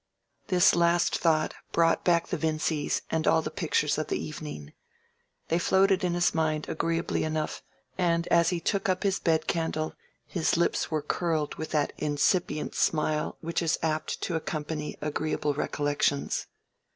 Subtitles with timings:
[0.47, 4.73] This last thought brought back the Vincys and all the pictures of the evening.
[5.49, 7.61] They floated in his mind agreeably enough,
[7.99, 9.93] and as he took up his bed candle
[10.25, 16.47] his lips were curled with that incipient smile which is apt to accompany agreeable recollections.